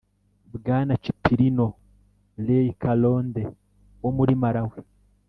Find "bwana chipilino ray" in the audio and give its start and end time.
0.55-2.67